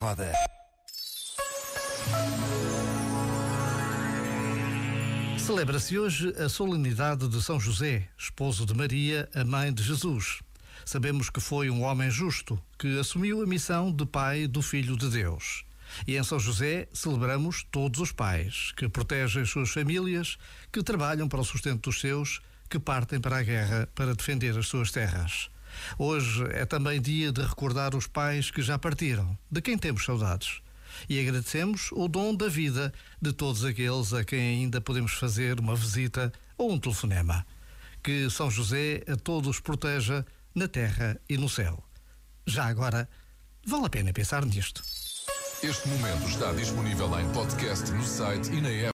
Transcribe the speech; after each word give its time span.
Roda. 0.00 0.32
Celebra-se 5.36 5.98
hoje 5.98 6.32
a 6.38 6.48
solenidade 6.48 7.26
de 7.26 7.42
São 7.42 7.58
José, 7.58 8.08
esposo 8.16 8.64
de 8.64 8.74
Maria, 8.74 9.28
a 9.34 9.44
mãe 9.44 9.72
de 9.72 9.82
Jesus. 9.82 10.40
Sabemos 10.84 11.30
que 11.30 11.40
foi 11.40 11.68
um 11.68 11.82
homem 11.82 12.08
justo 12.12 12.62
que 12.78 13.00
assumiu 13.00 13.42
a 13.42 13.46
missão 13.46 13.90
de 13.90 14.06
pai 14.06 14.46
do 14.46 14.62
Filho 14.62 14.96
de 14.96 15.10
Deus. 15.10 15.64
E 16.06 16.16
em 16.16 16.22
São 16.22 16.38
José 16.38 16.86
celebramos 16.92 17.66
todos 17.68 17.98
os 17.98 18.12
pais 18.12 18.72
que 18.76 18.88
protegem 18.88 19.42
as 19.42 19.50
suas 19.50 19.70
famílias, 19.70 20.38
que 20.70 20.80
trabalham 20.80 21.28
para 21.28 21.40
o 21.40 21.44
sustento 21.44 21.90
dos 21.90 22.00
seus, 22.00 22.40
que 22.70 22.78
partem 22.78 23.20
para 23.20 23.38
a 23.38 23.42
guerra 23.42 23.88
para 23.96 24.14
defender 24.14 24.56
as 24.56 24.68
suas 24.68 24.92
terras. 24.92 25.50
Hoje 25.98 26.44
é 26.50 26.64
também 26.64 27.00
dia 27.00 27.32
de 27.32 27.42
recordar 27.42 27.94
os 27.94 28.06
pais 28.06 28.50
que 28.50 28.62
já 28.62 28.78
partiram, 28.78 29.36
de 29.50 29.60
quem 29.60 29.76
temos 29.76 30.04
saudades. 30.04 30.60
E 31.08 31.20
agradecemos 31.20 31.90
o 31.92 32.08
dom 32.08 32.34
da 32.34 32.48
vida 32.48 32.92
de 33.20 33.32
todos 33.32 33.64
aqueles 33.64 34.12
a 34.12 34.24
quem 34.24 34.40
ainda 34.40 34.80
podemos 34.80 35.12
fazer 35.12 35.60
uma 35.60 35.76
visita 35.76 36.32
ou 36.56 36.72
um 36.72 36.78
telefonema. 36.78 37.46
Que 38.02 38.30
São 38.30 38.50
José 38.50 39.02
a 39.06 39.16
todos 39.16 39.60
proteja 39.60 40.24
na 40.54 40.66
terra 40.66 41.20
e 41.28 41.36
no 41.36 41.48
céu. 41.48 41.82
Já 42.46 42.66
agora, 42.66 43.08
vale 43.66 43.86
a 43.86 43.90
pena 43.90 44.12
pensar 44.12 44.44
nisto. 44.44 44.82
Este 45.62 45.88
momento 45.88 46.28
está 46.28 46.52
disponível 46.52 47.18
em 47.18 47.28
podcast 47.32 47.90
no 47.90 48.04
site 48.04 48.48
e 48.52 48.60
na 48.60 48.68
app. 48.68 48.86